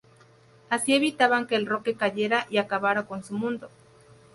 Así 0.67 0.95
evitaban 0.95 1.45
que 1.45 1.55
el 1.55 1.67
roque 1.67 1.93
cayera 1.93 2.47
y 2.49 2.57
acabara 2.57 3.05
con 3.05 3.23
su 3.23 3.35
mundo. 3.35 3.69